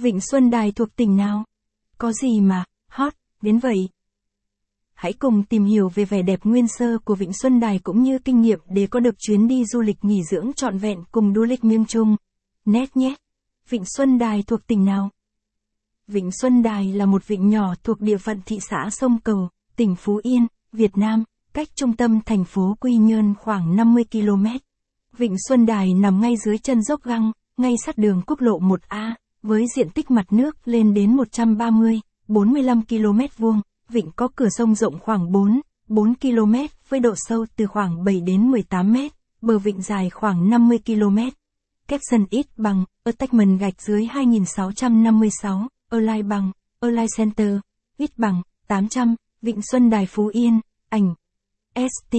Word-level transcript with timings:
Vịnh 0.00 0.20
Xuân 0.20 0.50
Đài 0.50 0.72
thuộc 0.72 0.96
tỉnh 0.96 1.16
nào? 1.16 1.44
Có 1.98 2.12
gì 2.12 2.40
mà, 2.40 2.64
hot, 2.88 3.12
đến 3.42 3.58
vậy? 3.58 3.88
Hãy 4.94 5.12
cùng 5.12 5.42
tìm 5.42 5.64
hiểu 5.64 5.88
về 5.88 6.04
vẻ 6.04 6.22
đẹp 6.22 6.40
nguyên 6.44 6.68
sơ 6.68 6.98
của 6.98 7.14
Vịnh 7.14 7.32
Xuân 7.32 7.60
Đài 7.60 7.78
cũng 7.78 8.02
như 8.02 8.18
kinh 8.18 8.40
nghiệm 8.40 8.58
để 8.68 8.86
có 8.86 9.00
được 9.00 9.14
chuyến 9.18 9.48
đi 9.48 9.64
du 9.64 9.80
lịch 9.80 10.04
nghỉ 10.04 10.22
dưỡng 10.30 10.52
trọn 10.56 10.78
vẹn 10.78 11.04
cùng 11.12 11.34
du 11.34 11.42
lịch 11.42 11.64
miêng 11.64 11.84
trung. 11.84 12.16
Nét 12.64 12.96
nhé! 12.96 13.14
Vịnh 13.68 13.84
Xuân 13.84 14.18
Đài 14.18 14.42
thuộc 14.42 14.66
tỉnh 14.66 14.84
nào? 14.84 15.10
Vịnh 16.08 16.30
Xuân 16.32 16.62
Đài 16.62 16.92
là 16.92 17.06
một 17.06 17.26
vịnh 17.26 17.50
nhỏ 17.50 17.74
thuộc 17.82 18.00
địa 18.00 18.18
phận 18.18 18.40
thị 18.46 18.58
xã 18.70 18.88
Sông 18.90 19.18
Cầu, 19.24 19.48
tỉnh 19.76 19.96
Phú 19.96 20.20
Yên, 20.22 20.46
Việt 20.72 20.96
Nam, 20.96 21.24
cách 21.52 21.68
trung 21.74 21.96
tâm 21.96 22.20
thành 22.26 22.44
phố 22.44 22.76
Quy 22.80 22.96
Nhơn 22.96 23.34
khoảng 23.38 23.76
50 23.76 24.04
km. 24.12 24.46
Vịnh 25.18 25.36
Xuân 25.48 25.66
Đài 25.66 25.94
nằm 25.94 26.20
ngay 26.20 26.34
dưới 26.44 26.58
chân 26.58 26.82
dốc 26.82 27.02
găng, 27.02 27.32
ngay 27.56 27.74
sát 27.84 27.98
đường 27.98 28.22
quốc 28.26 28.40
lộ 28.40 28.58
1A, 28.58 29.14
với 29.42 29.64
diện 29.76 29.90
tích 29.90 30.10
mặt 30.10 30.32
nước 30.32 30.68
lên 30.68 30.94
đến 30.94 31.16
130, 31.16 32.00
45 32.28 32.82
km 32.86 33.20
vuông. 33.38 33.60
Vịnh 33.88 34.10
có 34.16 34.28
cửa 34.34 34.48
sông 34.50 34.74
rộng 34.74 34.98
khoảng 35.00 35.32
4, 35.32 35.60
4 35.88 36.14
km 36.14 36.54
với 36.88 37.00
độ 37.00 37.14
sâu 37.16 37.46
từ 37.56 37.66
khoảng 37.66 38.04
7 38.04 38.20
đến 38.20 38.50
18 38.50 38.92
m, 38.92 38.96
bờ 39.40 39.58
vịnh 39.58 39.82
dài 39.82 40.10
khoảng 40.10 40.50
50 40.50 40.78
km. 40.86 41.18
Capson 41.88 42.26
ít 42.30 42.46
bằng, 42.56 42.84
attachment 43.04 43.60
gạch 43.60 43.82
dưới 43.82 44.06
2656, 44.06 45.68
Align 45.90 46.28
bằng, 46.28 46.52
Align 46.80 47.06
Center, 47.16 47.56
ít 47.96 48.18
bằng, 48.18 48.42
800, 48.68 49.14
Vịnh 49.42 49.62
Xuân 49.62 49.90
Đài 49.90 50.06
Phú 50.06 50.26
Yên, 50.26 50.60
ảnh. 50.88 51.14
ST, 51.74 52.16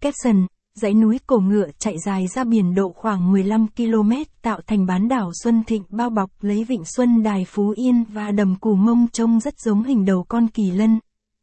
Capson, 0.00 0.46
dãy 0.74 0.94
núi 0.94 1.18
cổ 1.26 1.38
ngựa 1.38 1.66
chạy 1.78 1.98
dài 1.98 2.26
ra 2.26 2.44
biển 2.44 2.74
độ 2.74 2.92
khoảng 2.96 3.32
15 3.32 3.66
km 3.76 4.12
tạo 4.42 4.60
thành 4.66 4.86
bán 4.86 5.08
đảo 5.08 5.30
Xuân 5.42 5.64
Thịnh 5.66 5.82
bao 5.88 6.10
bọc 6.10 6.30
lấy 6.40 6.64
Vịnh 6.64 6.84
Xuân 6.84 7.22
Đài 7.22 7.44
Phú 7.44 7.74
Yên 7.76 8.04
và 8.04 8.30
đầm 8.30 8.56
Cù 8.60 8.74
Mông 8.74 9.06
trông 9.12 9.40
rất 9.40 9.60
giống 9.60 9.82
hình 9.82 10.04
đầu 10.04 10.24
con 10.28 10.48
kỳ 10.48 10.70
lân. 10.70 10.98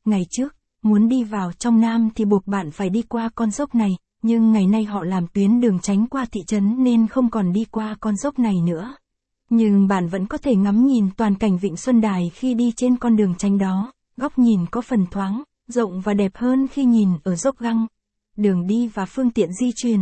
Ngày 0.06 0.22
trước, 0.30 0.56
muốn 0.84 1.10
đi 1.10 1.24
vào 1.24 1.52
trong 1.52 1.80
Nam 1.80 2.10
thì 2.16 2.26
buộc 2.26 2.48
bạn 2.48 2.72
phải 2.72 2.90
đi 2.90 3.02
qua 3.02 3.30
con 3.36 3.52
dốc 3.52 3.76
này, 3.76 3.90
nhưng 4.22 4.52
ngày 4.52 4.68
nay 4.68 4.84
họ 4.84 5.04
làm 5.04 5.28
tuyến 5.28 5.60
đường 5.62 5.80
tránh 5.80 6.08
qua 6.08 6.26
thị 6.32 6.42
trấn 6.48 6.84
nên 6.84 7.08
không 7.08 7.30
còn 7.30 7.54
đi 7.54 7.66
qua 7.66 7.96
con 8.00 8.16
dốc 8.16 8.40
này 8.40 8.56
nữa. 8.66 8.96
Nhưng 9.50 9.88
bạn 9.88 10.08
vẫn 10.08 10.26
có 10.26 10.38
thể 10.38 10.56
ngắm 10.56 10.88
nhìn 10.88 11.10
toàn 11.18 11.36
cảnh 11.36 11.58
Vịnh 11.58 11.78
Xuân 11.78 12.02
Đài 12.02 12.32
khi 12.34 12.54
đi 12.54 12.72
trên 12.76 12.98
con 12.98 13.16
đường 13.16 13.36
tránh 13.38 13.58
đó, 13.58 13.92
góc 14.18 14.40
nhìn 14.40 14.66
có 14.72 14.82
phần 14.82 15.06
thoáng, 15.12 15.44
rộng 15.68 16.02
và 16.02 16.14
đẹp 16.14 16.32
hơn 16.36 16.68
khi 16.68 16.86
nhìn 16.86 17.10
ở 17.24 17.36
dốc 17.36 17.58
găng. 17.58 17.88
Đường 18.40 18.68
đi 18.68 18.88
và 18.88 19.06
phương 19.06 19.32
tiện 19.32 19.54
di 19.54 19.72
chuyển. 19.76 20.00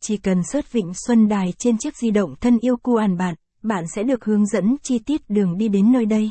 Chỉ 0.00 0.16
cần 0.16 0.42
search 0.52 0.72
Vịnh 0.72 0.92
Xuân 1.06 1.28
Đài 1.28 1.52
trên 1.58 1.78
chiếc 1.78 1.96
di 1.96 2.10
động 2.10 2.34
thân 2.40 2.58
yêu 2.60 2.76
cu 2.76 2.96
ản 2.96 3.16
bạn, 3.16 3.34
bạn 3.62 3.84
sẽ 3.94 4.02
được 4.02 4.24
hướng 4.24 4.46
dẫn 4.46 4.76
chi 4.82 4.98
tiết 4.98 5.20
đường 5.28 5.58
đi 5.58 5.68
đến 5.68 5.92
nơi 5.92 6.06
đây. 6.06 6.30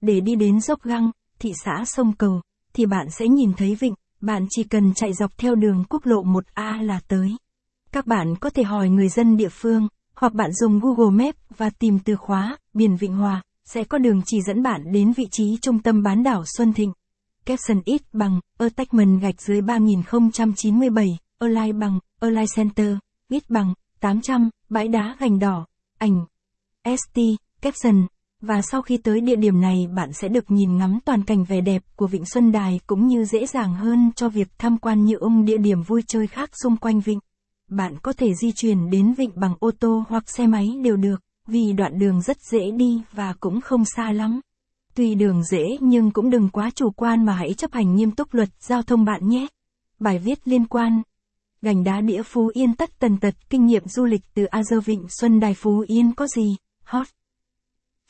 Để 0.00 0.20
đi 0.20 0.34
đến 0.34 0.60
dốc 0.60 0.82
găng, 0.82 1.10
thị 1.38 1.52
xã 1.64 1.84
Sông 1.86 2.12
Cầu, 2.12 2.40
thì 2.72 2.86
bạn 2.86 3.06
sẽ 3.10 3.28
nhìn 3.28 3.52
thấy 3.56 3.74
vịnh, 3.74 3.94
bạn 4.20 4.46
chỉ 4.50 4.64
cần 4.64 4.94
chạy 4.94 5.12
dọc 5.12 5.38
theo 5.38 5.54
đường 5.54 5.84
quốc 5.88 6.06
lộ 6.06 6.22
1A 6.22 6.82
là 6.82 7.00
tới. 7.08 7.36
Các 7.92 8.06
bạn 8.06 8.34
có 8.40 8.50
thể 8.50 8.62
hỏi 8.62 8.88
người 8.88 9.08
dân 9.08 9.36
địa 9.36 9.50
phương, 9.52 9.88
hoặc 10.16 10.34
bạn 10.34 10.52
dùng 10.52 10.80
Google 10.80 11.24
Maps 11.24 11.38
và 11.56 11.70
tìm 11.70 11.98
từ 12.04 12.16
khóa, 12.16 12.58
biển 12.74 12.96
Vịnh 12.96 13.16
Hòa, 13.16 13.42
sẽ 13.64 13.84
có 13.84 13.98
đường 13.98 14.20
chỉ 14.26 14.42
dẫn 14.46 14.62
bạn 14.62 14.92
đến 14.92 15.12
vị 15.12 15.24
trí 15.30 15.56
trung 15.62 15.78
tâm 15.78 16.02
bán 16.02 16.22
đảo 16.22 16.44
Xuân 16.56 16.72
Thịnh 16.72 16.92
caption 17.46 17.80
ít 17.84 18.02
bằng, 18.12 18.40
attachment 18.58 19.20
gạch 19.20 19.42
dưới 19.42 19.60
3097, 19.60 21.18
Align 21.38 21.78
bằng, 21.78 21.98
Align 22.20 22.46
Center, 22.56 22.96
ít 23.28 23.42
bằng, 23.48 23.74
800, 24.00 24.50
bãi 24.68 24.88
đá 24.88 25.16
gành 25.18 25.38
đỏ, 25.38 25.66
ảnh. 25.98 26.24
ST, 26.84 27.20
caption, 27.62 28.06
và 28.40 28.62
sau 28.62 28.82
khi 28.82 28.96
tới 28.96 29.20
địa 29.20 29.36
điểm 29.36 29.60
này 29.60 29.86
bạn 29.96 30.12
sẽ 30.12 30.28
được 30.28 30.50
nhìn 30.50 30.76
ngắm 30.76 30.98
toàn 31.04 31.22
cảnh 31.22 31.44
vẻ 31.44 31.60
đẹp 31.60 31.82
của 31.96 32.06
Vịnh 32.06 32.24
Xuân 32.24 32.52
Đài 32.52 32.80
cũng 32.86 33.06
như 33.06 33.24
dễ 33.24 33.46
dàng 33.46 33.74
hơn 33.74 34.10
cho 34.16 34.28
việc 34.28 34.48
tham 34.58 34.78
quan 34.78 35.04
những 35.04 35.44
địa 35.44 35.58
điểm 35.58 35.82
vui 35.82 36.02
chơi 36.06 36.26
khác 36.26 36.50
xung 36.62 36.76
quanh 36.76 37.00
vịnh. 37.00 37.18
Bạn 37.70 37.96
có 38.02 38.12
thể 38.12 38.34
di 38.34 38.52
chuyển 38.52 38.90
đến 38.90 39.12
vịnh 39.12 39.30
bằng 39.34 39.54
ô 39.60 39.70
tô 39.80 40.04
hoặc 40.08 40.30
xe 40.30 40.46
máy 40.46 40.68
đều 40.82 40.96
được, 40.96 41.20
vì 41.48 41.72
đoạn 41.72 41.98
đường 41.98 42.22
rất 42.22 42.36
dễ 42.42 42.70
đi 42.70 43.02
và 43.12 43.34
cũng 43.40 43.60
không 43.60 43.84
xa 43.84 44.12
lắm. 44.12 44.40
Tuy 44.94 45.14
đường 45.14 45.42
dễ 45.44 45.76
nhưng 45.80 46.10
cũng 46.10 46.30
đừng 46.30 46.48
quá 46.48 46.70
chủ 46.74 46.90
quan 46.90 47.24
mà 47.24 47.32
hãy 47.32 47.54
chấp 47.54 47.72
hành 47.72 47.94
nghiêm 47.94 48.10
túc 48.10 48.34
luật 48.34 48.48
giao 48.60 48.82
thông 48.82 49.04
bạn 49.04 49.28
nhé. 49.28 49.46
Bài 49.98 50.18
viết 50.18 50.38
liên 50.44 50.66
quan 50.66 51.02
Gành 51.62 51.84
đá 51.84 52.00
đĩa 52.00 52.22
Phú 52.22 52.50
Yên 52.54 52.74
tất 52.74 52.98
tần 52.98 53.16
tật 53.16 53.34
kinh 53.50 53.66
nghiệm 53.66 53.86
du 53.86 54.04
lịch 54.04 54.22
từ 54.34 54.44
A 54.44 54.62
Dơ 54.62 54.80
Vịnh 54.80 55.06
Xuân 55.08 55.40
Đài 55.40 55.54
Phú 55.54 55.84
Yên 55.88 56.12
có 56.12 56.26
gì? 56.26 56.56
Hot 56.84 57.06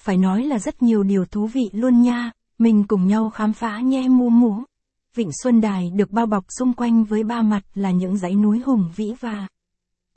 phải 0.05 0.17
nói 0.17 0.45
là 0.45 0.59
rất 0.59 0.83
nhiều 0.83 1.03
điều 1.03 1.25
thú 1.25 1.47
vị 1.47 1.71
luôn 1.73 2.03
nha, 2.03 2.31
mình 2.59 2.85
cùng 2.89 3.07
nhau 3.07 3.31
khám 3.31 3.53
phá 3.53 3.81
nhé 3.81 4.09
mu 4.09 4.31
mú. 4.31 4.55
Vịnh 5.15 5.31
Xuân 5.43 5.61
Đài 5.61 5.91
được 5.91 6.11
bao 6.11 6.27
bọc 6.27 6.45
xung 6.59 6.73
quanh 6.73 7.05
với 7.05 7.25
ba 7.25 7.43
mặt 7.43 7.63
là 7.75 7.91
những 7.91 8.17
dãy 8.17 8.35
núi 8.35 8.61
hùng 8.67 8.91
vĩ 8.97 9.15
và 9.21 9.49